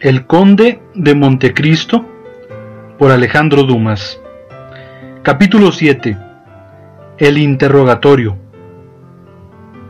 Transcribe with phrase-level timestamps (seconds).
[0.00, 2.06] El Conde de Montecristo
[2.98, 4.18] por Alejandro Dumas.
[5.22, 6.16] Capítulo 7.
[7.18, 8.38] El interrogatorio.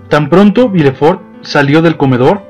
[0.09, 2.43] Tan pronto Villefort salió del comedor,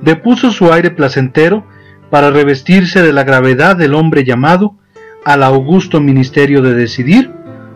[0.00, 1.66] depuso su aire placentero
[2.08, 4.78] para revestirse de la gravedad del hombre llamado
[5.22, 7.30] al augusto ministerio de decidir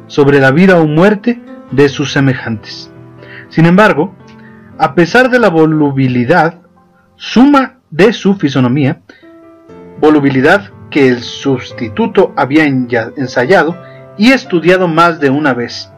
[0.06, 1.42] sobre la vida o muerte
[1.72, 2.90] de sus semejantes.
[3.50, 4.14] Sin embargo,
[4.78, 6.62] a pesar de la volubilidad
[7.16, 9.00] suma de su fisonomía,
[10.00, 13.76] volubilidad que el sustituto había ensayado
[14.18, 15.90] y estudiado más de una vez,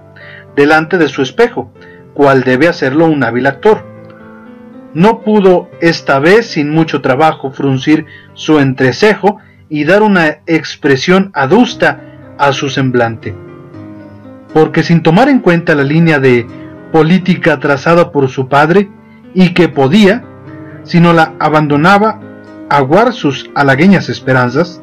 [0.54, 1.72] delante de su espejo,
[2.14, 3.84] cual debe hacerlo un hábil actor.
[4.94, 9.38] No pudo esta vez sin mucho trabajo fruncir su entrecejo
[9.70, 12.00] y dar una expresión adusta
[12.38, 13.34] a su semblante.
[14.52, 16.46] Porque sin tomar en cuenta la línea de
[16.92, 18.90] política trazada por su padre
[19.32, 20.24] y que podía,
[20.84, 22.20] sino la abandonaba
[22.68, 24.82] aguar sus halagueñas esperanzas,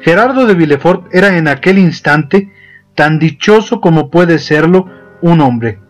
[0.00, 2.52] Gerardo de Villefort era en aquel instante
[2.94, 4.86] tan dichoso como puede serlo
[5.20, 5.80] un hombre,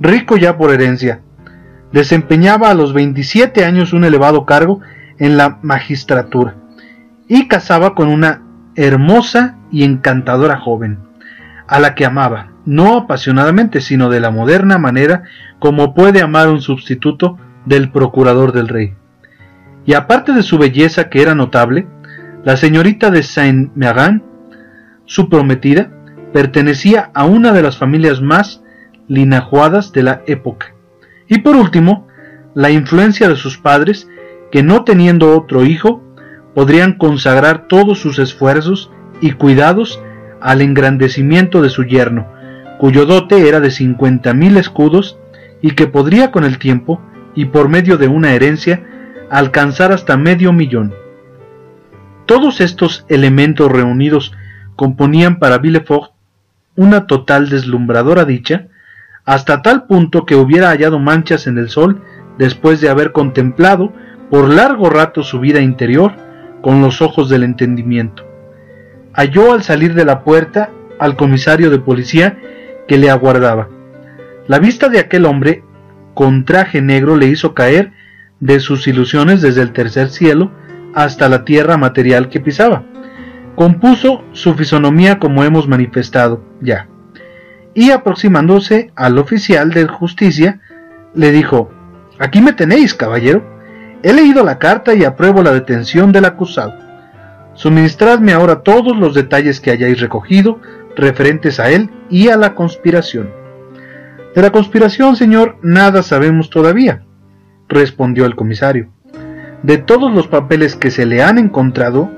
[0.00, 1.20] rico ya por herencia,
[1.92, 4.80] desempeñaba a los 27 años un elevado cargo
[5.18, 6.56] en la magistratura
[7.28, 8.42] y casaba con una
[8.74, 10.98] hermosa y encantadora joven,
[11.68, 15.24] a la que amaba, no apasionadamente, sino de la moderna manera
[15.58, 17.38] como puede amar un sustituto
[17.70, 18.94] del procurador del rey.
[19.86, 21.86] Y aparte de su belleza que era notable,
[22.44, 24.24] la señorita de Saint-Méran,
[25.06, 25.90] su prometida,
[26.32, 28.62] pertenecía a una de las familias más
[29.06, 30.74] linajuadas de la época.
[31.28, 32.08] Y por último,
[32.54, 34.08] la influencia de sus padres,
[34.50, 36.02] que no teniendo otro hijo,
[36.56, 38.90] podrían consagrar todos sus esfuerzos
[39.20, 40.02] y cuidados
[40.40, 42.26] al engrandecimiento de su yerno,
[42.80, 45.18] cuyo dote era de cincuenta mil escudos
[45.62, 47.00] y que podría con el tiempo
[47.34, 48.82] y por medio de una herencia
[49.30, 50.94] alcanzar hasta medio millón.
[52.26, 54.32] Todos estos elementos reunidos
[54.76, 56.12] componían para Villefort
[56.76, 58.68] una total deslumbradora dicha,
[59.24, 62.02] hasta tal punto que hubiera hallado manchas en el sol
[62.38, 63.92] después de haber contemplado
[64.30, 66.12] por largo rato su vida interior
[66.62, 68.24] con los ojos del entendimiento.
[69.12, 72.38] Halló al salir de la puerta al comisario de policía
[72.86, 73.68] que le aguardaba.
[74.46, 75.64] La vista de aquel hombre
[76.20, 77.92] con traje negro le hizo caer
[78.40, 80.52] de sus ilusiones desde el tercer cielo
[80.94, 82.84] hasta la tierra material que pisaba.
[83.54, 86.88] Compuso su fisonomía como hemos manifestado ya.
[87.72, 90.60] Y aproximándose al oficial de justicia,
[91.14, 91.70] le dijo,
[92.18, 93.42] Aquí me tenéis, caballero.
[94.02, 96.74] He leído la carta y apruebo la detención del acusado.
[97.54, 100.60] Suministradme ahora todos los detalles que hayáis recogido
[100.96, 103.39] referentes a él y a la conspiración.
[104.34, 107.02] De la conspiración, señor, nada sabemos todavía,
[107.68, 108.90] respondió el comisario.
[109.62, 112.10] De todos los papeles que se le han encontrado,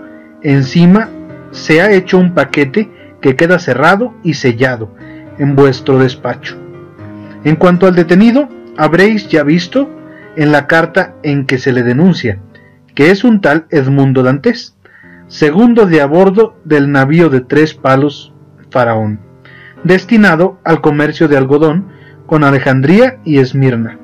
[0.43, 1.09] encima
[1.51, 2.91] se ha hecho un paquete
[3.21, 4.95] que queda cerrado y sellado
[5.39, 6.57] en vuestro despacho.
[7.45, 9.91] En cuanto al detenido, habréis ya visto
[10.37, 12.39] en la carta en que se le denuncia
[12.95, 14.77] que es un tal Edmundo Dantes,
[15.29, 18.33] segundo de a bordo del navío de tres palos
[18.71, 19.21] Faraón,
[19.83, 21.89] destinado al comercio de algodón
[22.33, 23.99] con Alejandría y Esmirna,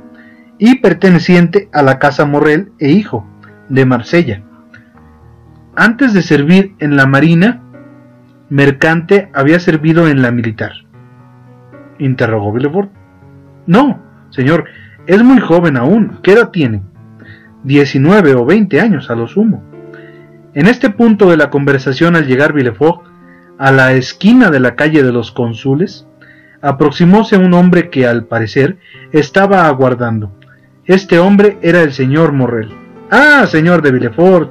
[0.58, 3.26] y perteneciente a la casa Morrel e hijo
[3.70, 4.42] de Marsella.
[5.74, 7.62] Antes de servir en la marina
[8.50, 10.72] mercante había servido en la militar.
[11.98, 12.90] Interrogó Villefort.
[13.66, 14.66] No, señor,
[15.06, 16.18] es muy joven aún.
[16.22, 16.82] ¿Qué edad tiene?
[17.64, 19.64] Diecinueve o veinte años a lo sumo.
[20.52, 23.06] En este punto de la conversación al llegar Villefort
[23.56, 26.06] a la esquina de la calle de los cónsules,
[26.60, 28.78] aproximóse un hombre que al parecer
[29.12, 30.32] estaba aguardando.
[30.84, 32.70] Este hombre era el señor Morrel.
[33.10, 34.50] Ah, señor de Villefort,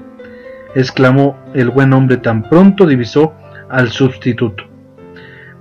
[0.75, 3.33] exclamó el buen hombre tan pronto divisó
[3.69, 4.63] al sustituto.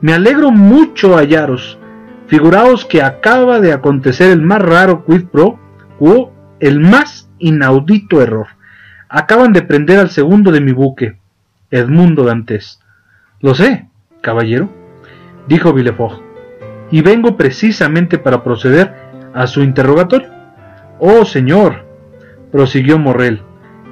[0.01, 1.79] Me alegro mucho hallaros.
[2.27, 5.59] Figuraos que acaba de acontecer el más raro quid pro
[5.99, 8.49] quo, el más inaudito error.
[9.09, 11.16] Acaban de prender al segundo de mi buque,
[11.71, 12.81] Edmundo Dantes.
[13.41, 13.89] Lo sé,
[14.21, 14.69] caballero,
[15.47, 16.26] dijo Villefort,
[16.91, 18.94] y vengo precisamente para proceder
[19.34, 20.28] a su interrogatorio.
[20.98, 21.84] Oh, señor,
[22.53, 23.42] prosiguió Morrel,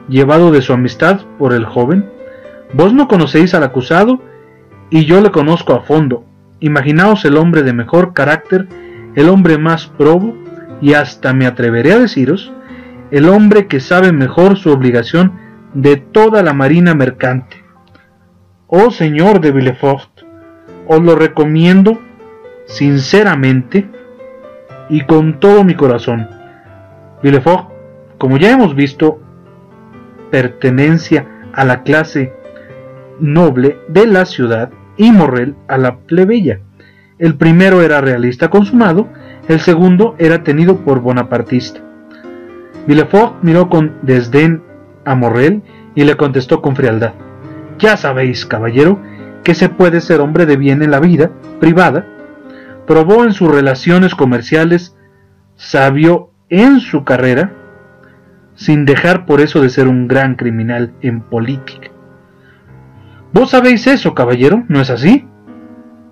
[0.08, 2.08] llevado de su amistad por el joven,
[2.72, 4.20] vos no conocéis al acusado
[4.90, 6.24] y yo le conozco a fondo.
[6.60, 8.68] Imaginaos el hombre de mejor carácter,
[9.14, 10.34] el hombre más probo
[10.80, 12.52] y hasta me atreveré a deciros,
[13.10, 15.32] el hombre que sabe mejor su obligación
[15.74, 17.64] de toda la marina mercante.
[18.66, 20.10] Oh señor de Villefort,
[20.86, 22.00] os lo recomiendo
[22.66, 23.88] sinceramente
[24.88, 26.28] y con todo mi corazón.
[27.22, 27.68] Villefort,
[28.18, 29.20] como ya hemos visto,
[30.30, 32.32] pertenencia a la clase
[33.20, 36.60] noble de la ciudad y Morrel a la plebeya.
[37.18, 39.08] El primero era realista consumado,
[39.48, 41.80] el segundo era tenido por bonapartista.
[42.86, 44.62] Villefort miró con desdén
[45.04, 45.62] a Morrel
[45.94, 47.12] y le contestó con frialdad.
[47.78, 49.00] Ya sabéis, caballero,
[49.42, 51.30] que se puede ser hombre de bien en la vida
[51.60, 52.06] privada.
[52.86, 54.96] Probó en sus relaciones comerciales,
[55.56, 57.52] sabio en su carrera,
[58.54, 61.90] sin dejar por eso de ser un gran criminal en política.
[63.32, 65.26] Vos sabéis eso, caballero, ¿no es así?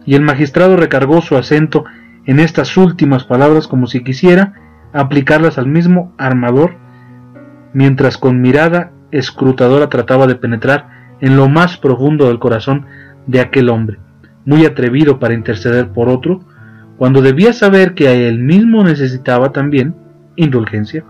[0.05, 1.85] Y el magistrado recargó su acento
[2.27, 4.55] en estas últimas palabras como si quisiera
[4.93, 6.77] aplicarlas al mismo armador,
[7.73, 10.89] mientras con mirada escrutadora trataba de penetrar
[11.21, 12.87] en lo más profundo del corazón
[13.27, 13.99] de aquel hombre,
[14.45, 16.41] muy atrevido para interceder por otro,
[17.03, 19.97] cuando debía saber que a él mismo necesitaba también
[20.37, 21.05] indulgencia.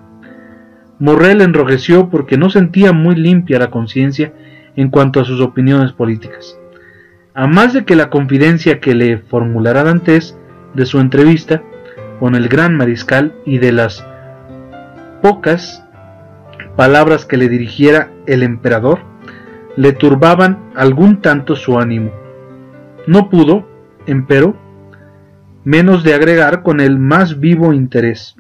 [0.99, 4.33] Morrel enrojeció porque no sentía muy limpia la conciencia
[4.75, 6.59] en cuanto a sus opiniones políticas.
[7.35, 10.35] A más de que la confidencia que le formulara Dantes
[10.73, 11.63] de su entrevista
[12.21, 14.03] con el gran mariscal y de las
[15.21, 15.85] pocas
[16.75, 19.01] palabras que le dirigiera el emperador,
[19.77, 22.13] le turbaban algún tanto su ánimo.
[23.07, 23.69] No pudo,
[24.07, 24.57] empero,
[25.65, 28.37] menos de agregar con el más vivo interés.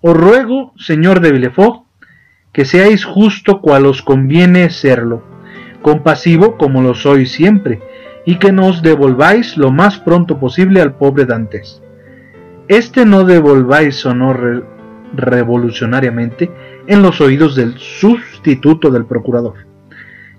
[0.00, 1.82] Os ruego, señor de Villefort,
[2.52, 5.22] que seáis justo cual os conviene serlo,
[5.82, 7.80] compasivo como lo sois siempre,
[8.24, 11.82] y que nos devolváis lo más pronto posible al pobre Dantes.
[12.68, 14.36] Este no devolváis sonó
[15.14, 16.50] revolucionariamente
[16.86, 19.54] en los oídos del sustituto del procurador.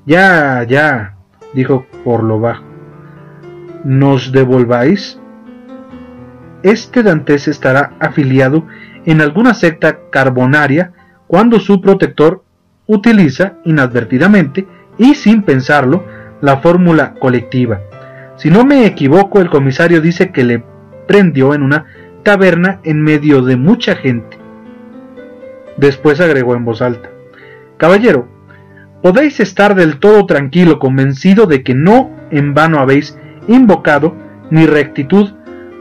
[0.06, 1.16] Ya, ya,
[1.54, 2.64] dijo por lo bajo.
[3.84, 5.19] ¿Nos devolváis?
[6.63, 8.65] Este Dantes estará afiliado
[9.06, 10.91] en alguna secta carbonaria
[11.27, 12.44] cuando su protector
[12.85, 14.67] utiliza inadvertidamente
[14.97, 16.03] y sin pensarlo
[16.41, 17.81] la fórmula colectiva.
[18.35, 20.63] Si no me equivoco, el comisario dice que le
[21.07, 21.85] prendió en una
[22.23, 24.38] taberna en medio de mucha gente.
[25.77, 27.09] Después agregó en voz alta,
[27.77, 28.27] Caballero,
[29.01, 33.17] podéis estar del todo tranquilo, convencido de que no en vano habéis
[33.47, 34.13] invocado
[34.50, 35.33] ni rectitud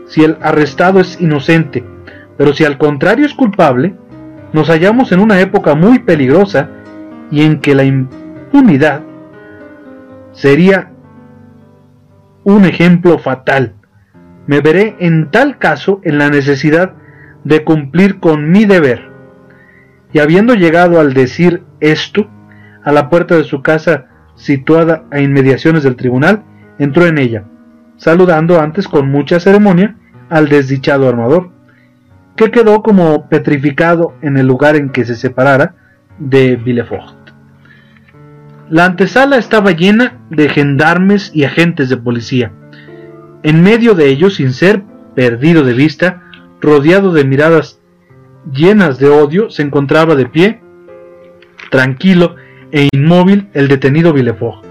[0.09, 1.85] si el arrestado es inocente,
[2.37, 3.95] pero si al contrario es culpable,
[4.53, 6.71] nos hallamos en una época muy peligrosa
[7.31, 9.03] y en que la impunidad
[10.33, 10.91] sería
[12.45, 13.75] un ejemplo fatal.
[14.47, 16.95] Me veré en tal caso en la necesidad
[17.45, 19.11] de cumplir con mi deber.
[20.15, 22.29] Y habiendo llegado al decir esto,
[22.83, 24.07] a la puerta de su casa
[24.37, 26.45] situada a inmediaciones del tribunal,
[26.79, 27.45] entró en ella,
[27.97, 29.98] saludando antes con mucha ceremonia
[30.31, 31.51] al desdichado armador,
[32.37, 35.75] que quedó como petrificado en el lugar en que se separara
[36.19, 37.17] de Villefort.
[38.71, 42.53] La antesala estaba llena de gendarmes y agentes de policía.
[43.43, 44.83] En medio de ellos, sin ser
[45.15, 46.23] perdido de vista,
[46.61, 47.81] rodeado de miradas
[48.53, 50.61] llenas de odio, se encontraba de pie,
[51.71, 52.37] tranquilo
[52.71, 54.68] e inmóvil, el detenido Villefort.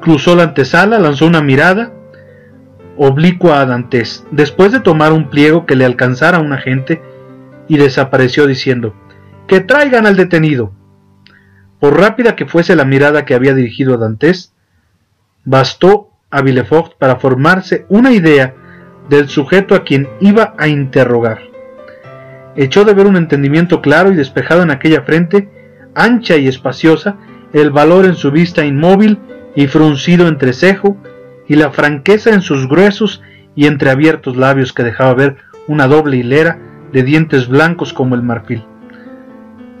[0.00, 1.92] Cruzó la antesala, lanzó una mirada
[3.02, 7.00] oblicua a Dantes, después de tomar un pliego que le alcanzara a un agente,
[7.66, 8.94] y desapareció diciendo,
[9.46, 10.72] Que traigan al detenido.
[11.78, 14.52] Por rápida que fuese la mirada que había dirigido a Dantes,
[15.44, 18.54] bastó a Villefort para formarse una idea
[19.08, 21.40] del sujeto a quien iba a interrogar.
[22.54, 25.48] Echó de ver un entendimiento claro y despejado en aquella frente,
[25.94, 27.16] ancha y espaciosa,
[27.52, 29.18] el valor en su vista inmóvil
[29.54, 30.96] y fruncido entrecejo,
[31.48, 33.22] y la franqueza en sus gruesos
[33.56, 36.58] y entreabiertos labios que dejaba ver una doble hilera
[36.92, 38.64] de dientes blancos como el marfil.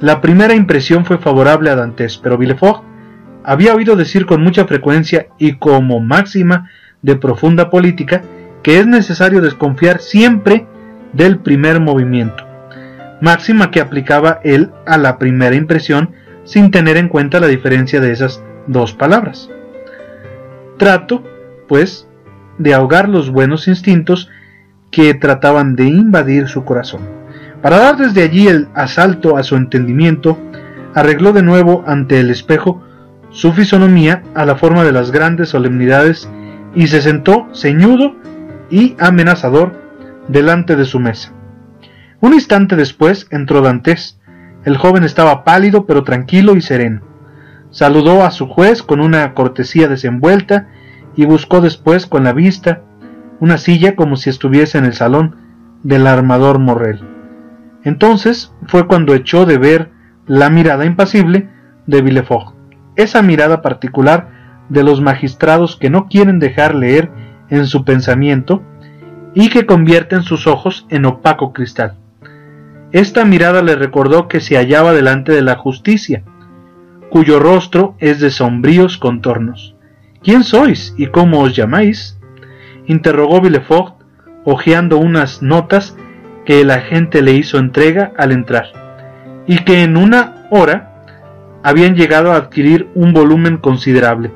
[0.00, 2.82] La primera impresión fue favorable a Dantes, pero Villefort
[3.44, 6.70] había oído decir con mucha frecuencia y como máxima
[7.02, 8.22] de profunda política
[8.62, 10.66] que es necesario desconfiar siempre
[11.12, 12.44] del primer movimiento,
[13.20, 16.10] máxima que aplicaba él a la primera impresión
[16.44, 19.50] sin tener en cuenta la diferencia de esas dos palabras.
[20.80, 21.22] Trato,
[21.68, 22.08] pues,
[22.56, 24.30] de ahogar los buenos instintos
[24.90, 27.02] que trataban de invadir su corazón.
[27.60, 30.38] Para dar desde allí el asalto a su entendimiento,
[30.94, 32.82] arregló de nuevo ante el espejo
[33.28, 36.30] su fisonomía a la forma de las grandes solemnidades
[36.74, 38.16] y se sentó ceñudo
[38.70, 39.74] y amenazador
[40.28, 41.30] delante de su mesa.
[42.20, 44.18] Un instante después entró Dantes.
[44.64, 47.09] El joven estaba pálido pero tranquilo y sereno.
[47.70, 50.68] Saludó a su juez con una cortesía desenvuelta
[51.16, 52.82] y buscó después con la vista
[53.40, 55.36] una silla como si estuviese en el salón
[55.82, 57.00] del armador Morrel.
[57.84, 59.90] Entonces fue cuando echó de ver
[60.26, 61.48] la mirada impasible
[61.86, 62.54] de Villefort,
[62.96, 64.28] esa mirada particular
[64.68, 67.10] de los magistrados que no quieren dejar leer
[67.48, 68.62] en su pensamiento
[69.34, 71.96] y que convierten sus ojos en opaco cristal.
[72.92, 76.22] Esta mirada le recordó que se hallaba delante de la justicia,
[77.10, 79.74] cuyo rostro es de sombríos contornos.
[80.22, 82.18] ¿Quién sois y cómo os llamáis?
[82.86, 83.96] interrogó Villefort,
[84.44, 85.96] hojeando unas notas
[86.44, 88.66] que el agente le hizo entrega al entrar,
[89.46, 91.04] y que en una hora
[91.62, 94.32] habían llegado a adquirir un volumen considerable.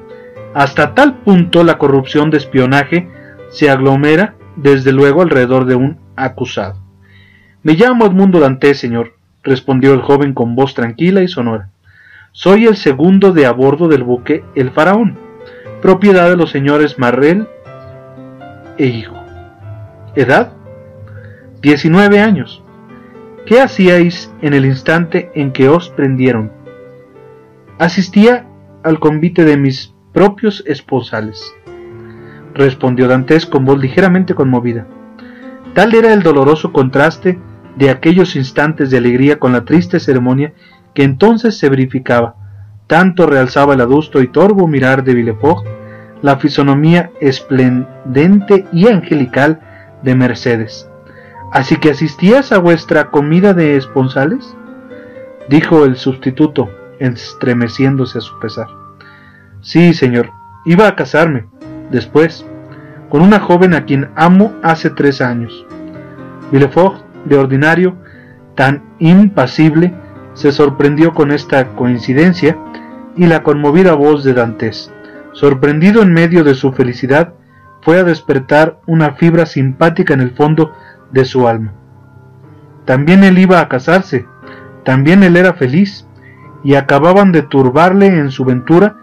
[0.55, 3.09] Hasta tal punto la corrupción de espionaje
[3.51, 6.81] se aglomera desde luego alrededor de un acusado.
[7.63, 11.71] Me llamo Edmundo Dantes, señor, respondió el joven con voz tranquila y sonora.
[12.37, 15.17] Soy el segundo de a bordo del buque El Faraón,
[15.81, 17.47] propiedad de los señores Marrel
[18.77, 19.15] e hijo.
[20.17, 20.53] ¿Edad?
[21.63, 22.65] Diecinueve años.
[23.47, 26.51] ¿Qué hacíais en el instante en que os prendieron?
[27.79, 28.49] Asistía
[28.83, 31.55] al convite de mis propios esposales,
[32.53, 34.89] respondió Dantes con voz ligeramente conmovida.
[35.73, 37.39] Tal era el doloroso contraste
[37.77, 40.53] de aquellos instantes de alegría con la triste ceremonia
[40.95, 42.37] que entonces se verificaba.
[42.87, 45.67] Tanto realzaba el adusto y torvo mirar de Villefort
[46.23, 49.61] la fisonomía esplendente y angelical
[50.03, 50.89] de Mercedes.
[51.53, 54.57] ¿Así que asistías a vuestra comida de esponsales?
[55.49, 58.69] dijo el sustituto, estremeciéndose a su pesar.
[59.61, 60.31] Sí, señor,
[60.65, 61.47] iba a casarme,
[61.91, 62.47] después,
[63.11, 65.67] con una joven a quien amo hace tres años.
[66.51, 67.97] Villefort, de ordinario,
[68.55, 69.95] tan impasible,
[70.35, 72.59] se sorprendió con esta coincidencia
[73.17, 74.93] y la conmovida voz de Dantes
[75.35, 77.35] sorprendido en medio de su felicidad,
[77.83, 80.73] fue a despertar una fibra simpática en el fondo
[81.11, 81.73] de su alma.
[82.87, 84.27] También él iba a casarse,
[84.85, 86.07] también él era feliz,
[86.63, 88.97] y acababan de turbarle en su ventura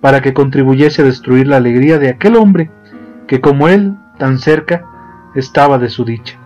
[0.00, 2.70] para que contribuyese a destruir la alegría de aquel hombre
[3.28, 4.84] que como él, tan cerca,
[5.34, 6.36] estaba de su dicha.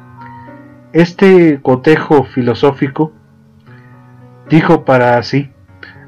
[0.92, 3.12] Este cotejo filosófico,
[4.48, 5.50] dijo para sí,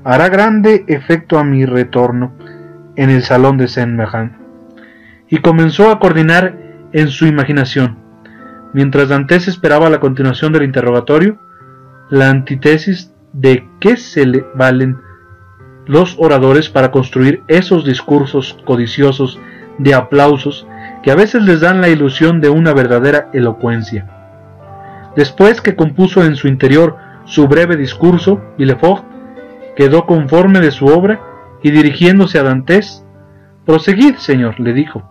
[0.05, 2.33] hará grande efecto a mi retorno,
[2.97, 4.37] en el salón de Saint-Méran,
[5.29, 6.57] y comenzó a coordinar
[6.93, 7.99] en su imaginación,
[8.73, 11.39] mientras Dantes esperaba la continuación del interrogatorio,
[12.11, 14.99] la antítesis de qué se le valen
[15.87, 19.39] los oradores para construir esos discursos codiciosos
[19.79, 20.67] de aplausos
[21.03, 24.09] que a veces les dan la ilusión de una verdadera elocuencia.
[25.17, 26.97] Después que compuso en su interior
[27.31, 29.05] su breve discurso, Villefort
[29.77, 31.21] quedó conforme de su obra
[31.63, 33.05] y dirigiéndose a Dantes,
[33.65, 35.05] Proseguid, señor, le dijo.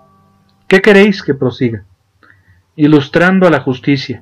[0.67, 1.85] ¿Qué queréis que prosiga?
[2.75, 4.21] Ilustrando a la justicia.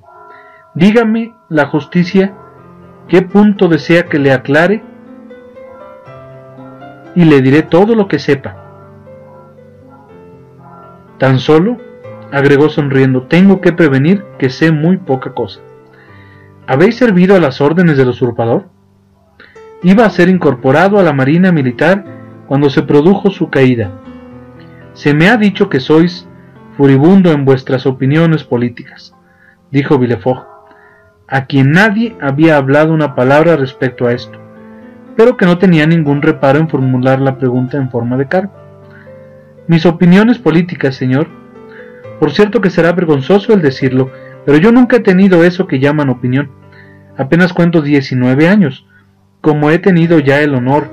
[0.75, 2.35] Dígame la justicia
[3.07, 4.83] qué punto desea que le aclare
[7.15, 8.57] y le diré todo lo que sepa.
[11.17, 11.77] Tan solo,
[12.31, 15.61] agregó sonriendo, tengo que prevenir que sé muy poca cosa.
[16.69, 18.65] ¿Habéis servido a las órdenes del usurpador?
[19.83, 22.03] Iba a ser incorporado a la Marina Militar
[22.45, 23.91] cuando se produjo su caída.
[24.93, 26.27] Se me ha dicho que sois
[26.75, 29.15] furibundo en vuestras opiniones políticas,
[29.71, 30.45] dijo Villefort,
[31.29, 34.37] a quien nadie había hablado una palabra respecto a esto,
[35.15, 38.51] pero que no tenía ningún reparo en formular la pregunta en forma de cargo.
[39.67, 41.29] Mis opiniones políticas, señor.
[42.19, 44.11] Por cierto que será vergonzoso el decirlo,
[44.45, 46.56] pero yo nunca he tenido eso que llaman opinión.
[47.17, 48.85] Apenas cuento 19 años,
[49.41, 50.89] como he tenido ya el honor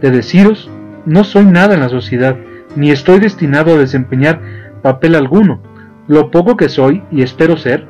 [0.00, 0.70] de deciros
[1.04, 2.36] no soy nada en la sociedad,
[2.74, 4.40] ni estoy destinado a desempeñar
[4.82, 5.62] papel alguno.
[6.08, 7.86] Lo poco que soy y espero ser,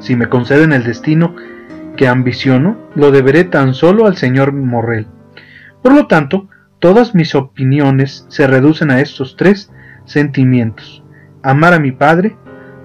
[0.00, 1.36] si me conceden el destino
[1.96, 5.06] que ambiciono, lo deberé tan solo al señor Morrel.
[5.82, 9.70] Por lo tanto, todas mis opiniones se reducen a estos tres
[10.04, 11.02] sentimientos.
[11.42, 12.36] Amar a mi padre,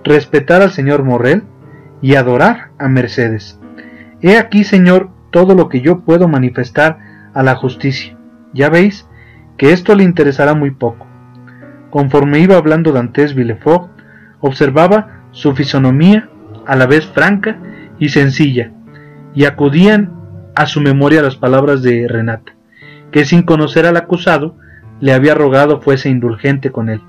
[0.04, 1.44] respetar al señor Morrel
[2.02, 3.60] y adorar a Mercedes.
[4.28, 6.98] He aquí, señor, todo lo que yo puedo manifestar
[7.36, 8.18] a la justicia.
[8.56, 9.08] Ya veis
[9.56, 11.06] que esto le interesará muy poco.
[11.92, 13.92] Conforme iba hablando Dantes Villefort,
[14.40, 16.28] observaba su fisonomía
[16.66, 17.60] a la vez franca
[18.00, 18.72] y sencilla,
[19.36, 20.12] y acudían
[20.56, 22.56] a su memoria las palabras de Renata,
[23.12, 24.58] que sin conocer al acusado
[25.02, 27.02] le había rogado fuese indulgente con él.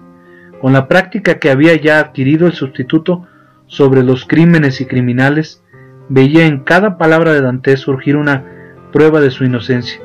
[0.60, 3.26] Con la práctica que había ya adquirido el sustituto
[3.68, 5.62] sobre los crímenes y criminales,
[6.08, 8.44] veía en cada palabra de Dantes surgir una
[8.92, 10.00] prueba de su inocencia,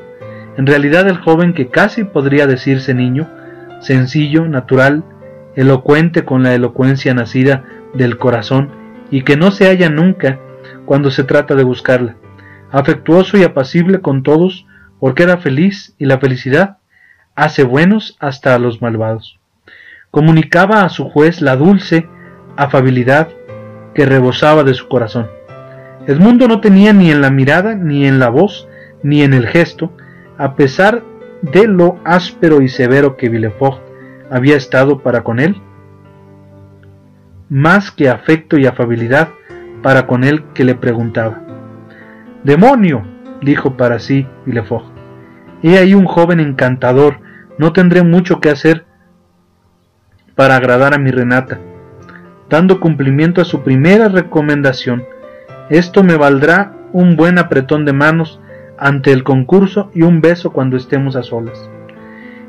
[0.56, 3.28] en realidad el joven que casi podría decirse niño,
[3.80, 5.04] sencillo, natural,
[5.56, 8.70] elocuente con la elocuencia nacida del corazón
[9.10, 10.38] y que no se halla nunca
[10.84, 12.16] cuando se trata de buscarla,
[12.70, 14.66] afectuoso y apacible con todos,
[14.98, 16.78] porque era feliz y la felicidad
[17.34, 19.38] hace buenos hasta a los malvados.
[20.10, 22.08] Comunicaba a su juez la dulce
[22.56, 23.28] afabilidad
[23.94, 25.28] que rebosaba de su corazón.
[26.06, 28.68] Edmundo no tenía ni en la mirada, ni en la voz,
[29.02, 29.92] ni en el gesto,
[30.36, 31.02] a pesar
[31.42, 33.80] de lo áspero y severo que Villefort
[34.30, 35.60] había estado para con él,
[37.48, 39.28] más que afecto y afabilidad
[39.82, 41.42] para con él que le preguntaba.
[42.42, 43.04] ¡Demonio!
[43.42, 44.86] dijo para sí Villefort.
[45.62, 47.20] He ahí un joven encantador,
[47.58, 48.84] no tendré mucho que hacer
[50.34, 51.60] para agradar a mi Renata.
[52.48, 55.04] Dando cumplimiento a su primera recomendación,
[55.72, 58.38] esto me valdrá un buen apretón de manos
[58.78, 61.66] ante el concurso y un beso cuando estemos a solas.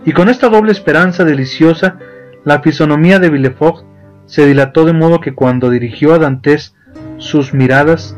[0.05, 1.97] Y con esta doble esperanza deliciosa,
[2.43, 3.85] la fisonomía de Villefort
[4.25, 6.75] se dilató de modo que cuando dirigió a Dantes
[7.17, 8.17] sus miradas,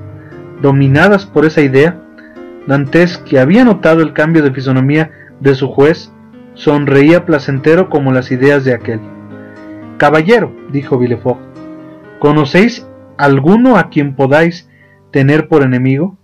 [0.64, 2.02] dominadas por esa idea,
[2.66, 6.12] Dantes, que había notado el cambio de fisonomía de su juez,
[6.56, 9.00] sonreía placentero como las ideas de aquel.
[9.98, 11.42] Caballero, dijo Villefort,
[12.18, 14.68] ¿conocéis alguno a quien podáis
[15.16, 16.18] tener por enemigo?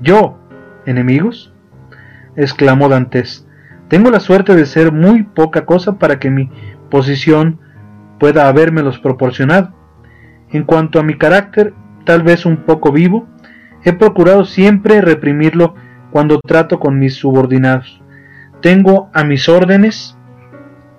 [0.00, 0.38] Yo,
[0.86, 1.52] enemigos?
[2.36, 3.48] exclamó Dantes.
[3.88, 6.48] Tengo la suerte de ser muy poca cosa para que mi
[6.88, 7.58] posición
[8.20, 9.74] pueda habérmelos proporcionado.
[10.52, 13.26] En cuanto a mi carácter, tal vez un poco vivo,
[13.82, 15.74] he procurado siempre reprimirlo
[16.12, 18.00] cuando trato con mis subordinados.
[18.62, 20.16] Tengo a mis órdenes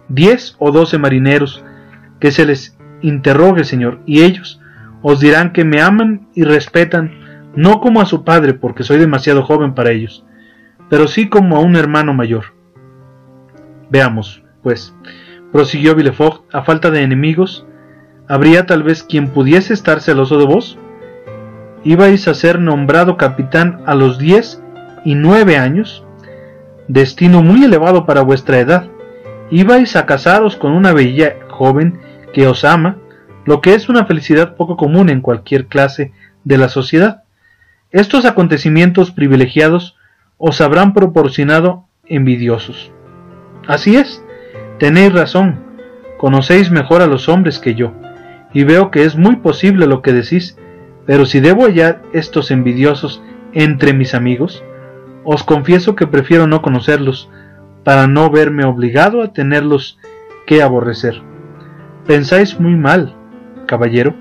[0.09, 1.63] diez o doce marineros
[2.19, 4.59] que se les interrogue, Señor, y ellos
[5.01, 7.11] os dirán que me aman y respetan,
[7.55, 10.25] no como a su padre, porque soy demasiado joven para ellos,
[10.89, 12.53] pero sí como a un hermano mayor.
[13.89, 14.93] Veamos, pues,
[15.51, 17.65] prosiguió Villefort, a falta de enemigos,
[18.27, 20.77] ¿habría tal vez quien pudiese estar celoso de vos?
[21.83, 24.61] Ibais a ser nombrado capitán a los diez
[25.05, 26.03] y nueve años,
[26.87, 28.87] destino muy elevado para vuestra edad.
[29.49, 31.99] Ibais a casaros con una bella joven
[32.33, 32.97] que os ama,
[33.47, 36.11] lo que es una felicidad poco común en cualquier clase
[36.43, 37.23] de la sociedad.
[37.91, 39.95] Estos acontecimientos privilegiados
[40.37, 42.91] os habrán proporcionado envidiosos.
[43.65, 44.21] Así es,
[44.79, 45.61] tenéis razón,
[46.17, 47.93] conocéis mejor a los hombres que yo,
[48.53, 50.57] y veo que es muy posible lo que decís,
[51.05, 54.61] pero si debo hallar estos envidiosos entre mis amigos,
[55.23, 57.29] os confieso que prefiero no conocerlos,
[57.85, 59.97] para no verme obligado a tenerlos
[60.45, 61.21] que aborrecer.
[62.05, 63.15] Pensáis muy mal,
[63.67, 64.15] caballero.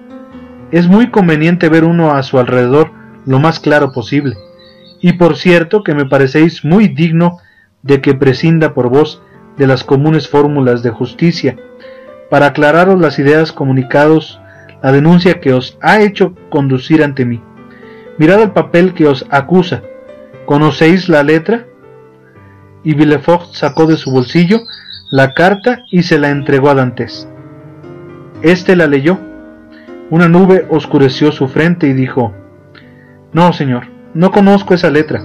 [0.70, 2.90] Es muy conveniente ver uno a su alrededor
[3.24, 4.36] lo más claro posible.
[5.00, 7.38] Y por cierto que me parecéis muy digno
[7.82, 9.22] de que prescinda por vos
[9.56, 11.56] de las comunes fórmulas de justicia,
[12.28, 14.38] para aclararos las ideas comunicados
[14.82, 17.42] la denuncia que os ha hecho conducir ante mí.
[18.18, 19.82] Mirad el papel que os acusa,
[20.46, 21.66] ¿Conocéis la letra?
[22.84, 24.60] Y Villefort sacó de su bolsillo
[25.10, 27.28] la carta y se la entregó a Dantes.
[28.42, 29.18] Este la leyó.
[30.10, 32.32] Una nube oscureció su frente y dijo,
[33.32, 35.22] No, señor, no conozco esa letra.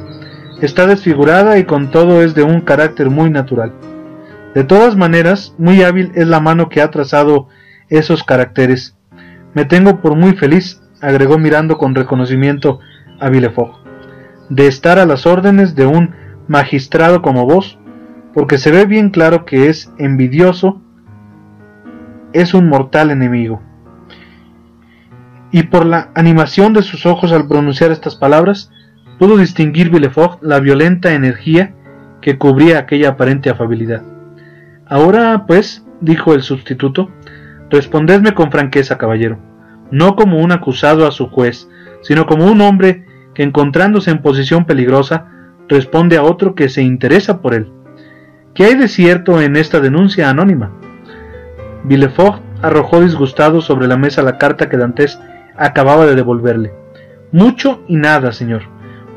[0.61, 3.73] Está desfigurada y con todo es de un carácter muy natural.
[4.53, 7.47] De todas maneras, muy hábil es la mano que ha trazado
[7.89, 8.97] esos caracteres.
[9.53, 12.79] Me tengo por muy feliz, agregó mirando con reconocimiento
[13.19, 13.81] a Villefort
[14.51, 16.13] de estar a las órdenes de un
[16.49, 17.79] magistrado como vos,
[18.33, 20.81] porque se ve bien claro que es envidioso,
[22.33, 23.61] es un mortal enemigo.
[25.51, 28.71] Y por la animación de sus ojos al pronunciar estas palabras,
[29.19, 31.73] pudo distinguir Villefort la violenta energía
[32.21, 34.01] que cubría aquella aparente afabilidad.
[34.87, 37.11] Ahora, pues, dijo el sustituto,
[37.69, 39.39] respondedme con franqueza, caballero,
[39.91, 41.67] no como un acusado a su juez,
[42.01, 45.27] sino como un hombre que encontrándose en posición peligrosa,
[45.67, 47.71] responde a otro que se interesa por él.
[48.53, 50.71] ¿Qué hay de cierto en esta denuncia anónima?
[51.83, 55.19] Villefort arrojó disgustado sobre la mesa la carta que Dantes
[55.57, 56.73] acababa de devolverle.
[57.31, 58.63] Mucho y nada, señor.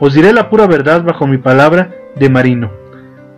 [0.00, 2.70] Os diré la pura verdad bajo mi palabra de marino,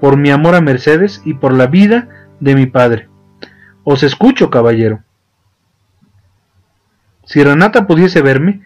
[0.01, 2.09] por mi amor a Mercedes y por la vida
[2.41, 3.09] de mi padre.
[3.85, 5.01] Os escucho, caballero.
[7.25, 8.63] Si Renata pudiese verme,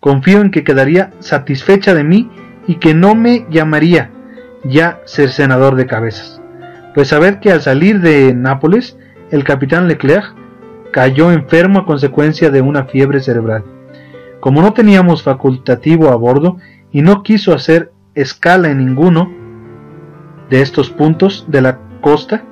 [0.00, 2.30] Confío en que quedaría satisfecha de mí
[2.66, 4.10] y que no me llamaría
[4.64, 6.40] ya ser senador de cabezas.
[6.94, 8.96] Pues saber que al salir de Nápoles,
[9.30, 10.34] el capitán Leclerc
[10.90, 13.64] cayó enfermo a consecuencia de una fiebre cerebral.
[14.40, 16.58] Como no teníamos facultativo a bordo
[16.92, 19.32] y no quiso hacer escala en ninguno
[20.50, 22.42] de estos puntos de la costa,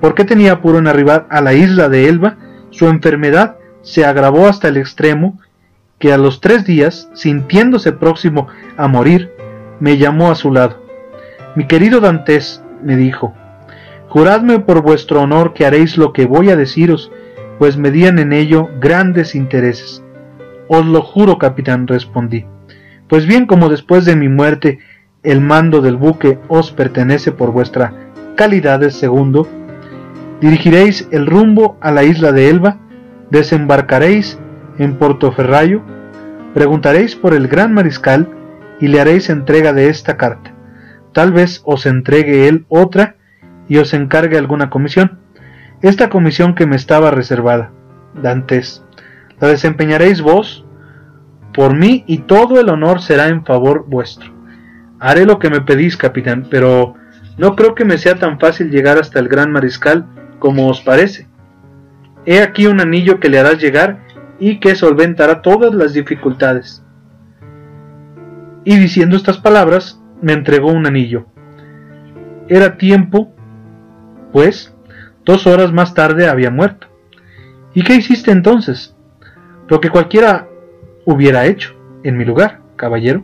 [0.00, 2.36] porque tenía apuro en arribar a la isla de Elba,
[2.70, 5.38] su enfermedad se agravó hasta el extremo
[5.98, 9.30] que a los tres días, sintiéndose próximo a morir,
[9.80, 10.82] me llamó a su lado.
[11.54, 13.34] Mi querido Dantes, me dijo,
[14.14, 17.10] juradme por vuestro honor que haréis lo que voy a deciros,
[17.58, 20.04] pues me dían en ello grandes intereses.
[20.68, 22.46] Os lo juro, capitán, respondí.
[23.08, 24.78] Pues bien, como después de mi muerte
[25.24, 27.92] el mando del buque os pertenece por vuestra
[28.36, 29.48] calidad de segundo,
[30.40, 32.78] dirigiréis el rumbo a la isla de Elba,
[33.30, 34.38] desembarcaréis
[34.78, 35.82] en Portoferrayo,
[36.54, 38.28] preguntaréis por el gran mariscal
[38.80, 40.54] y le haréis entrega de esta carta.
[41.12, 43.16] Tal vez os entregue él otra
[43.68, 45.18] y os encargue alguna comisión.
[45.82, 47.70] Esta comisión que me estaba reservada,
[48.14, 48.84] Dantes,
[49.40, 50.64] la desempeñaréis vos
[51.52, 54.32] por mí y todo el honor será en favor vuestro.
[54.98, 56.94] Haré lo que me pedís, capitán, pero
[57.36, 60.06] no creo que me sea tan fácil llegar hasta el gran mariscal
[60.38, 61.28] como os parece.
[62.26, 64.00] He aquí un anillo que le harás llegar
[64.38, 66.82] y que solventará todas las dificultades.
[68.64, 71.26] Y diciendo estas palabras, me entregó un anillo.
[72.48, 73.33] Era tiempo,
[74.34, 74.74] pues,
[75.24, 76.88] dos horas más tarde había muerto.
[77.72, 78.96] ¿Y qué hiciste entonces?
[79.68, 80.48] Lo que cualquiera
[81.04, 83.22] hubiera hecho en mi lugar, caballero.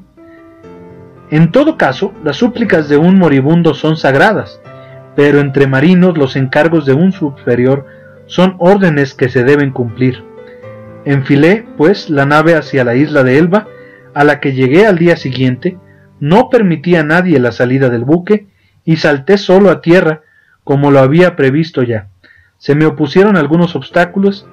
[1.32, 4.60] En todo caso, las súplicas de un moribundo son sagradas,
[5.16, 7.86] pero entre marinos los encargos de un superior
[8.26, 10.22] son órdenes que se deben cumplir.
[11.04, 13.66] Enfilé, pues, la nave hacia la isla de Elba,
[14.14, 15.76] a la que llegué al día siguiente,
[16.20, 18.46] no permití a nadie la salida del buque
[18.84, 20.22] y salté solo a tierra,
[20.64, 22.08] como lo había previsto ya.
[22.58, 24.46] Se me opusieron algunos obstáculos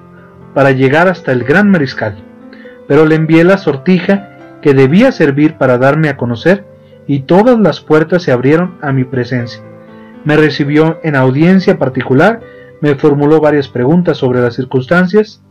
[0.54, 2.16] para llegar hasta el gran mariscal,
[2.86, 4.30] pero le envié la sortija
[4.62, 6.64] que debía servir para darme a conocer
[7.06, 9.62] y todas las puertas se abrieron a mi presencia.
[10.24, 12.40] Me recibió en audiencia particular,
[12.80, 15.42] me formuló varias preguntas sobre las circunstancias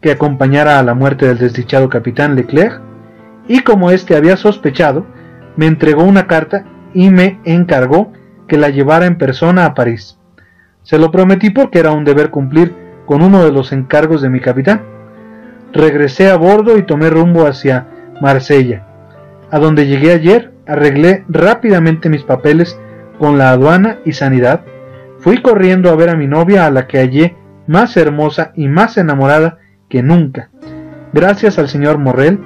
[0.00, 2.80] que acompañara a la muerte del desdichado capitán Leclerc,
[3.48, 5.06] y como éste había sospechado,
[5.56, 8.12] me entregó una carta y me encargó
[8.46, 10.18] que la llevara en persona a París.
[10.82, 12.74] Se lo prometí porque era un deber cumplir
[13.06, 14.82] con uno de los encargos de mi capitán.
[15.72, 17.86] Regresé a bordo y tomé rumbo hacia
[18.20, 18.86] Marsella.
[19.50, 22.78] A donde llegué ayer, arreglé rápidamente mis papeles
[23.18, 24.62] con la aduana y sanidad.
[25.18, 28.98] Fui corriendo a ver a mi novia, a la que hallé más hermosa y más
[28.98, 30.50] enamorada que nunca.
[31.12, 32.40] Gracias al señor Morrel,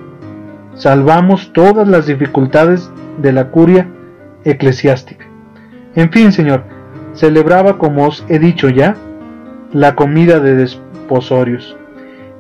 [0.75, 3.89] salvamos todas las dificultades de la curia
[4.45, 5.28] eclesiástica.
[5.99, 6.63] En fin, señor,
[7.13, 8.95] celebraba, como os he dicho ya,
[9.73, 11.77] la comida de desposorios.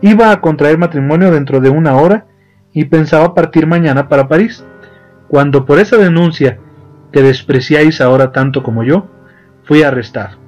[0.01, 2.27] Iba a contraer matrimonio dentro de una hora
[2.73, 4.65] y pensaba partir mañana para París,
[5.27, 6.61] cuando por esa denuncia
[7.11, 9.09] que despreciáis ahora tanto como yo,
[9.65, 10.39] fui arrestado.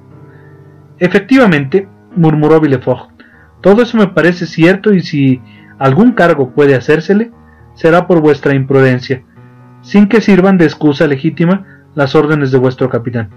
[0.97, 3.09] Efectivamente, murmuró Villefort,
[3.59, 5.41] todo eso me parece cierto y si
[5.79, 7.33] algún cargo puede hacérsele,
[7.73, 9.21] será por vuestra imprudencia,
[9.81, 13.29] sin que sirvan de excusa legítima las órdenes de vuestro capitán.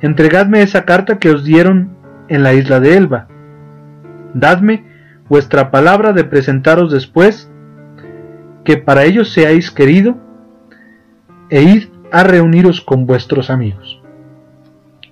[0.00, 1.96] Entregadme esa carta que os dieron
[2.28, 3.28] en la isla de Elba.
[4.34, 4.84] Dadme
[5.28, 7.50] vuestra palabra de presentaros después
[8.64, 10.16] que para ello seáis querido
[11.50, 14.00] e id a reuniros con vuestros amigos.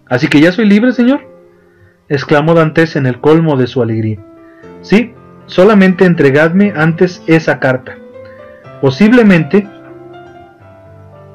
[0.07, 1.21] Así que ya soy libre, señor,
[2.09, 4.19] exclamó Dantes en el colmo de su alegría.
[4.83, 5.15] Sí,
[5.47, 7.97] solamente entregadme antes esa carta.
[8.81, 9.69] Posiblemente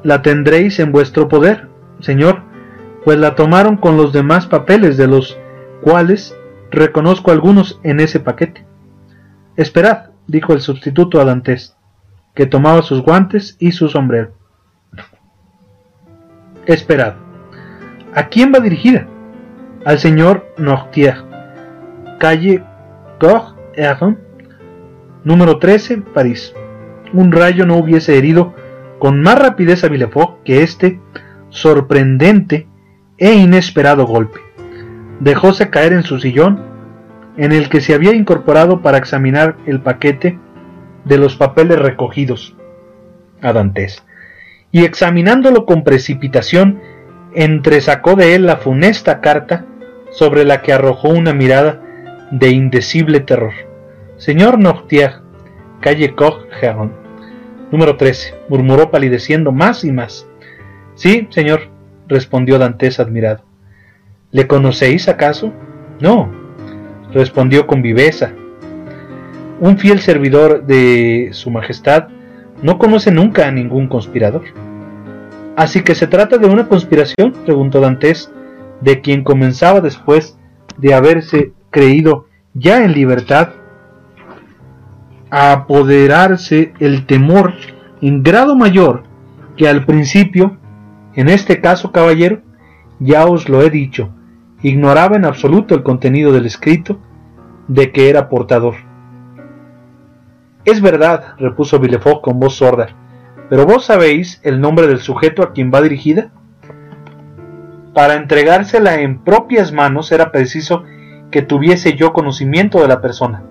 [0.08, 1.68] la tendréis en vuestro poder,
[2.00, 2.42] señor,
[3.04, 5.38] pues la tomaron con los demás papeles de los
[5.82, 6.34] cuales
[6.72, 8.66] reconozco algunos en ese paquete.
[9.58, 11.76] Esperad, dijo el sustituto a Dantes,
[12.36, 14.32] que tomaba sus guantes y su sombrero.
[16.66, 17.16] Esperad.
[18.16, 19.08] ¿A quién va dirigida?
[19.84, 21.18] Al señor Nortier,
[22.18, 22.64] calle
[23.20, 23.58] Cor
[25.26, 26.54] número 13, París.
[27.12, 28.54] Un rayo no hubiese herido
[29.00, 31.00] con más rapidez a Villefort que este
[31.50, 32.68] sorprendente
[33.18, 34.40] e inesperado golpe.
[35.20, 36.62] Dejóse caer en su sillón,
[37.38, 40.40] en el que se había incorporado para examinar el paquete
[41.06, 42.56] de los papeles recogidos
[43.42, 44.04] a Dantes,
[44.72, 46.80] y examinándolo con precipitación,
[47.34, 49.66] entresacó de él la funesta carta
[50.10, 51.82] sobre la que arrojó una mirada
[52.32, 53.54] de indecible terror.
[54.18, 55.22] Señor Nortier,
[55.82, 56.46] calle Koch
[57.72, 60.28] número 13, murmuró palideciendo más y más.
[60.96, 61.62] Sí, señor,
[62.08, 63.44] respondió Dantes admirado.
[64.32, 65.54] ¿Le conocéis acaso?
[66.00, 66.32] No,
[67.14, 68.32] respondió con viveza.
[69.60, 72.10] Un fiel servidor de Su Majestad
[72.62, 74.44] no conoce nunca a ningún conspirador.
[75.56, 78.32] Así que se trata de una conspiración, preguntó Dantes,
[78.82, 80.38] de quien comenzaba después
[80.78, 83.50] de haberse creído ya en libertad
[85.30, 87.54] a apoderarse el temor
[88.02, 89.04] en grado mayor
[89.56, 90.58] que al principio,
[91.16, 92.42] en este caso, caballero,
[93.00, 94.10] ya os lo he dicho,
[94.62, 97.00] ignoraba en absoluto el contenido del escrito
[97.68, 98.76] de que era portador.
[100.66, 102.88] Es verdad, repuso Villefort con voz sorda,
[103.50, 106.32] pero vos sabéis el nombre del sujeto a quien va dirigida.
[107.94, 110.84] Para entregársela en propias manos era preciso
[111.32, 113.44] que tuviese yo conocimiento de la persona.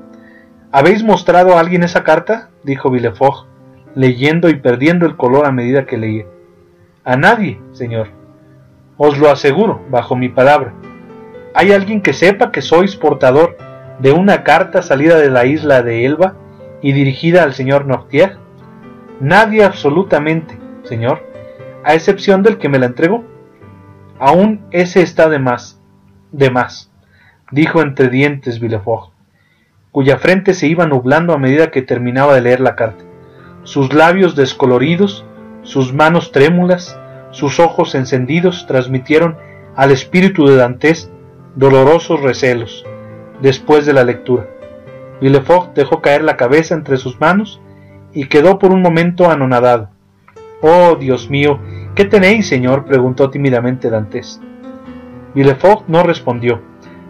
[0.78, 2.50] ¿Habéis mostrado a alguien esa carta?
[2.62, 3.46] dijo Villefort,
[3.94, 6.26] leyendo y perdiendo el color a medida que leía.
[7.02, 8.08] A nadie, señor.
[8.98, 10.74] Os lo aseguro, bajo mi palabra.
[11.54, 13.56] ¿Hay alguien que sepa que sois portador
[14.00, 16.34] de una carta salida de la isla de Elba
[16.82, 18.36] y dirigida al señor Nortier?
[19.18, 21.22] Nadie absolutamente, señor,
[21.84, 23.24] a excepción del que me la entregó.
[24.18, 25.80] Aún ese está de más,
[26.32, 26.92] de más,
[27.50, 29.15] dijo entre dientes Villefort,
[29.96, 33.02] cuya frente se iba nublando a medida que terminaba de leer la carta.
[33.62, 35.24] Sus labios descoloridos,
[35.62, 39.38] sus manos trémulas, sus ojos encendidos transmitieron
[39.74, 41.10] al espíritu de Dantes
[41.54, 42.84] dolorosos recelos
[43.40, 44.46] después de la lectura.
[45.22, 47.62] Villefort dejó caer la cabeza entre sus manos
[48.12, 49.88] y quedó por un momento anonadado.
[50.60, 51.58] Oh, Dios mío,
[51.94, 52.84] ¿Qué tenéis, señor?
[52.84, 54.42] preguntó tímidamente Dantes.
[55.34, 56.60] Villefort no respondió,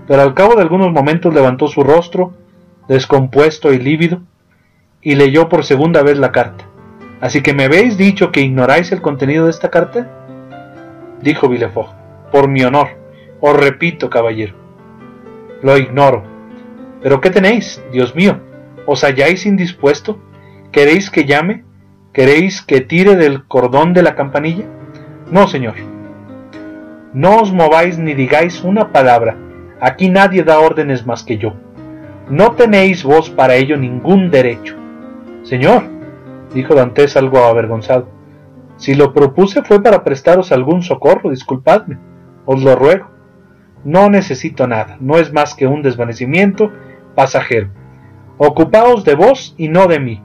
[0.07, 2.46] pero al cabo de algunos momentos levantó su rostro,
[2.89, 4.21] descompuesto y lívido,
[5.03, 6.65] y leyó por segunda vez la carta.
[7.21, 10.11] ¿Así que me habéis dicho que ignoráis el contenido de esta carta?
[11.23, 11.93] dijo Villefort.
[12.31, 12.89] Por mi honor,
[13.41, 14.55] os repito, caballero.
[15.63, 16.25] Lo ignoro.
[17.03, 18.41] ¿Pero qué tenéis, Dios mío?
[18.85, 20.19] ¿Os halláis indispuesto?
[20.73, 21.65] ¿Queréis que llame?
[22.13, 24.65] ¿Queréis que tire del cordón de la campanilla?
[25.31, 25.75] No, señor.
[27.13, 29.37] No os mováis ni digáis una palabra.
[29.81, 31.55] Aquí nadie da órdenes más que yo.
[32.29, 34.77] No tenéis vos para ello ningún derecho.
[35.43, 35.85] Señor,
[36.55, 38.09] dijo Dantes algo avergonzado,
[38.77, 41.99] si lo propuse fue para prestaros algún socorro, disculpadme,
[42.45, 43.09] os lo ruego.
[43.85, 46.73] No necesito nada, no es más que un desvanecimiento
[47.15, 47.69] pasajero.
[48.39, 50.23] Ocupaos de vos y no de mí.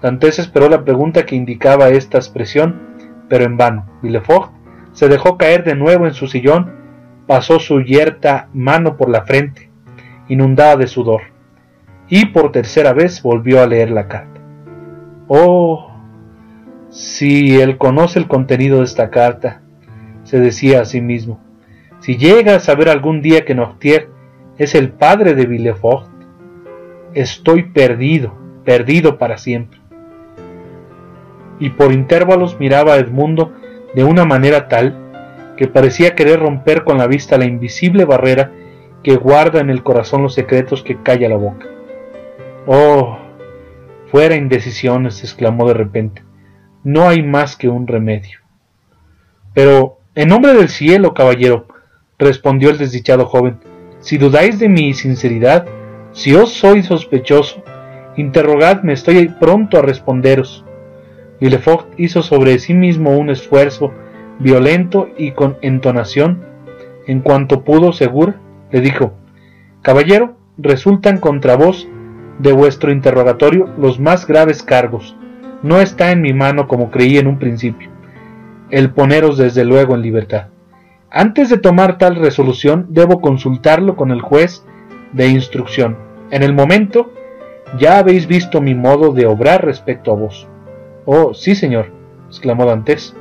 [0.00, 2.88] Dantes esperó la pregunta que indicaba esta expresión
[3.28, 3.86] pero en vano.
[4.02, 4.52] Villefort
[4.92, 6.72] se dejó caer de nuevo en su sillón,
[7.26, 9.67] pasó su yerta mano por la frente,
[10.28, 11.22] inundada de sudor,
[12.08, 14.40] y por tercera vez volvió a leer la carta.
[15.26, 15.90] Oh,
[16.90, 19.60] si él conoce el contenido de esta carta,
[20.24, 21.40] se decía a sí mismo,
[22.00, 24.08] si llega a saber algún día que Nortier
[24.56, 26.08] es el padre de Villefort,
[27.14, 29.80] estoy perdido, perdido para siempre
[31.60, 33.52] y por intervalos miraba a Edmundo
[33.94, 34.96] de una manera tal
[35.56, 38.52] que parecía querer romper con la vista la invisible barrera
[39.02, 41.66] que guarda en el corazón los secretos que calla la boca.
[42.66, 43.18] Oh,
[44.10, 46.22] fuera indecisiones, exclamó de repente.
[46.84, 48.40] No hay más que un remedio.
[49.54, 51.66] Pero, en nombre del cielo, caballero,
[52.18, 53.58] respondió el desdichado joven,
[54.00, 55.66] si dudáis de mi sinceridad,
[56.12, 57.62] si os soy sospechoso,
[58.16, 60.64] interrogadme, estoy pronto a responderos.
[61.40, 63.92] Villefort hizo sobre sí mismo un esfuerzo
[64.38, 66.44] violento y con entonación,
[67.06, 69.12] en cuanto pudo segura, le dijo,
[69.82, 71.88] Caballero, resultan contra vos
[72.38, 75.16] de vuestro interrogatorio los más graves cargos.
[75.62, 77.90] No está en mi mano como creí en un principio,
[78.70, 80.48] el poneros desde luego en libertad.
[81.10, 84.64] Antes de tomar tal resolución debo consultarlo con el juez
[85.12, 85.96] de instrucción.
[86.30, 87.12] En el momento
[87.78, 90.46] ya habéis visto mi modo de obrar respecto a vos.
[91.06, 91.90] Oh, sí, señor,
[92.28, 93.16] exclamó Dantes,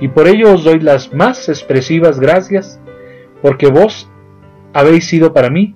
[0.00, 2.80] y por ello os doy las más expresivas gracias,
[3.42, 4.08] porque vos
[4.72, 5.74] habéis sido para mí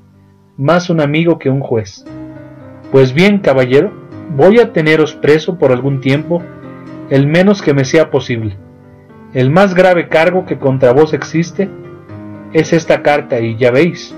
[0.57, 2.05] más un amigo que un juez.
[2.91, 3.93] Pues bien, caballero,
[4.37, 6.43] voy a teneros preso por algún tiempo,
[7.11, 8.57] el menos que me sea posible.
[9.35, 11.71] El más grave cargo que contra vos existe
[12.53, 14.15] es esta carta, y ya veis.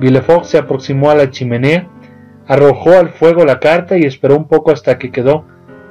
[0.00, 1.88] Villefort se aproximó a la chimenea,
[2.46, 5.46] arrojó al fuego la carta y esperó un poco hasta que quedó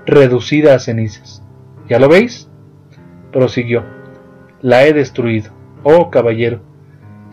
[0.06, 1.44] reducida a cenizas.
[1.90, 2.50] ¿Ya lo veis?
[3.32, 3.84] prosiguió.
[4.62, 5.52] La he destruido.
[5.84, 6.62] Oh, caballero,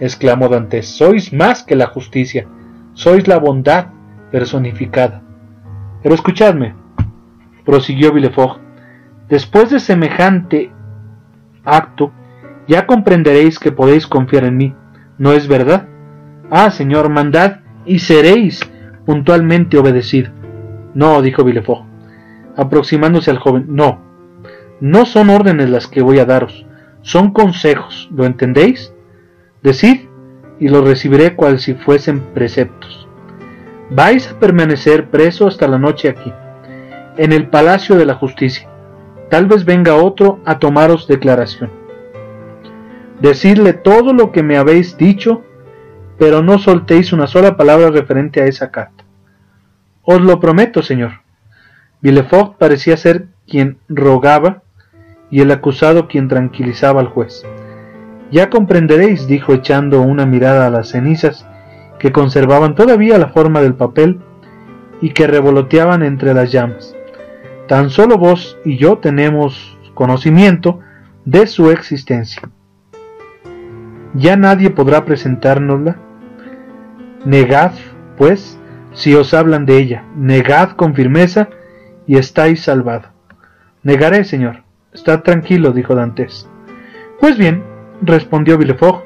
[0.00, 2.46] exclamó Dantes, sois más que la justicia,
[2.94, 3.88] sois la bondad
[4.30, 5.22] personificada.
[6.02, 6.74] Pero escuchadme,
[7.64, 8.60] prosiguió Villefort,
[9.28, 10.72] después de semejante
[11.64, 12.12] acto,
[12.66, 14.74] ya comprenderéis que podéis confiar en mí,
[15.18, 15.86] ¿no es verdad?
[16.50, 18.60] Ah, señor, mandad y seréis
[19.04, 20.30] puntualmente obedecido.
[20.94, 21.84] No, dijo Villefort,
[22.56, 23.66] aproximándose al joven.
[23.68, 24.00] No,
[24.80, 26.66] no son órdenes las que voy a daros,
[27.02, 28.92] son consejos, ¿lo entendéis?
[29.62, 30.08] Decid
[30.60, 33.08] y los recibiré cual si fuesen preceptos.
[33.90, 36.32] vais a permanecer preso hasta la noche aquí,
[37.16, 38.68] en el palacio de la justicia.
[39.30, 41.70] Tal vez venga otro a tomaros declaración.
[43.20, 45.42] Decidle todo lo que me habéis dicho,
[46.18, 49.04] pero no soltéis una sola palabra referente a esa carta.
[50.02, 51.20] Os lo prometo, señor.
[52.00, 54.62] Villefort parecía ser quien rogaba
[55.30, 57.44] y el acusado quien tranquilizaba al juez.
[58.30, 61.46] Ya comprenderéis, dijo echando una mirada a las cenizas
[61.98, 64.20] que conservaban todavía la forma del papel
[65.00, 66.94] y que revoloteaban entre las llamas.
[67.66, 70.80] Tan solo vos y yo tenemos conocimiento
[71.24, 72.42] de su existencia.
[74.14, 75.96] Ya nadie podrá presentárnosla.
[77.24, 77.72] Negad,
[78.16, 78.58] pues,
[78.92, 81.48] si os hablan de ella, negad con firmeza
[82.06, 83.08] y estáis salvado.
[83.82, 84.62] Negaré, señor.
[84.92, 86.48] Estad tranquilo, dijo Dantes.
[87.20, 87.62] Pues bien,
[88.02, 89.04] respondió Villefort,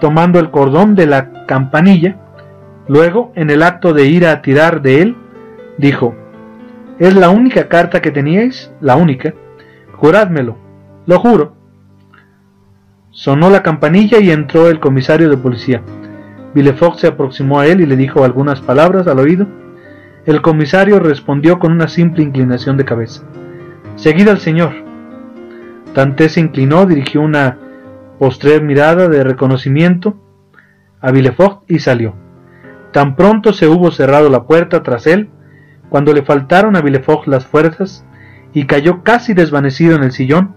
[0.00, 2.16] tomando el cordón de la campanilla.
[2.88, 5.16] Luego, en el acto de ir a tirar de él,
[5.78, 6.14] dijo,
[6.98, 8.70] ¿Es la única carta que teníais?
[8.80, 9.32] La única.
[9.94, 10.58] Jurádmelo.
[11.06, 11.54] Lo juro.
[13.10, 15.82] Sonó la campanilla y entró el comisario de policía.
[16.54, 19.46] Villefort se aproximó a él y le dijo algunas palabras al oído.
[20.26, 23.22] El comisario respondió con una simple inclinación de cabeza.
[23.96, 24.72] Seguid al señor.
[25.94, 27.56] Dante se inclinó, dirigió una
[28.20, 30.14] postrer mirada de reconocimiento
[31.00, 32.14] a Villefort y salió.
[32.92, 35.30] Tan pronto se hubo cerrado la puerta tras él,
[35.88, 38.04] cuando le faltaron a Villefort las fuerzas
[38.52, 40.54] y cayó casi desvanecido en el sillón,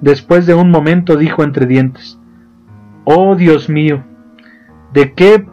[0.00, 2.18] después de un momento dijo entre dientes,
[3.04, 4.02] Oh Dios mío,
[4.94, 5.46] ¿de qué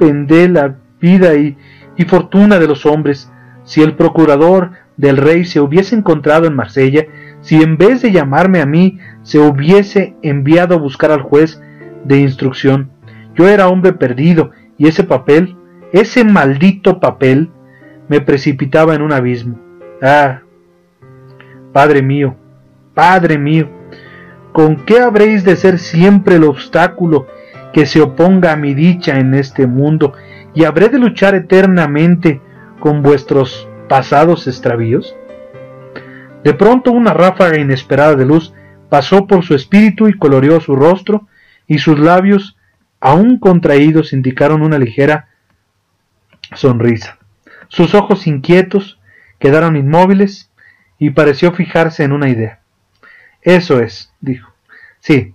[0.00, 3.30] pende la vida y fortuna de los hombres
[3.62, 7.06] si el procurador del rey se hubiese encontrado en Marsella,
[7.40, 11.60] si en vez de llamarme a mí se hubiese enviado a buscar al juez
[12.04, 12.90] de instrucción?
[13.34, 15.54] Yo era hombre perdido y ese papel
[15.92, 17.50] ese maldito papel
[18.08, 19.58] me precipitaba en un abismo.
[20.00, 20.40] Ah,
[21.74, 22.36] Padre mío,
[22.94, 23.68] Padre mío,
[24.52, 27.26] ¿con qué habréis de ser siempre el obstáculo
[27.74, 30.14] que se oponga a mi dicha en este mundo
[30.54, 32.40] y habré de luchar eternamente
[32.80, 35.14] con vuestros pasados extravíos?
[36.44, 38.54] De pronto una ráfaga inesperada de luz
[38.88, 41.26] pasó por su espíritu y coloreó su rostro,
[41.66, 42.56] y sus labios,
[43.00, 45.28] aún contraídos, indicaron una ligera
[46.54, 47.18] sonrisa.
[47.68, 48.98] Sus ojos inquietos
[49.38, 50.50] quedaron inmóviles
[50.98, 52.60] y pareció fijarse en una idea.
[53.42, 54.52] Eso es, dijo.
[55.00, 55.34] Sí,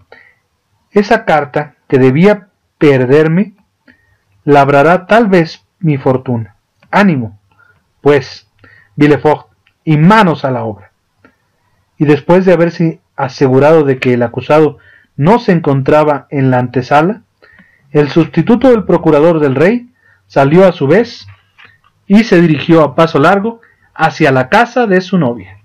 [0.91, 3.53] esa carta que debía perderme
[4.43, 6.55] labrará tal vez mi fortuna.
[6.91, 7.39] Ánimo,
[8.01, 8.47] pues,
[8.95, 9.47] Villefort,
[9.83, 10.91] y manos a la obra.
[11.97, 14.77] Y después de haberse asegurado de que el acusado
[15.15, 17.21] no se encontraba en la antesala,
[17.91, 19.89] el sustituto del procurador del rey
[20.27, 21.27] salió a su vez
[22.07, 23.61] y se dirigió a paso largo
[23.93, 25.59] hacia la casa de su novia.